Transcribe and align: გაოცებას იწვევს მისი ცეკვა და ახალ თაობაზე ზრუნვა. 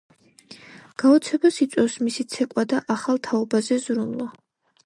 გაოცებას 1.03 1.59
იწვევს 1.67 1.97
მისი 2.07 2.25
ცეკვა 2.37 2.67
და 2.73 2.83
ახალ 2.97 3.23
თაობაზე 3.29 3.81
ზრუნვა. 3.87 4.31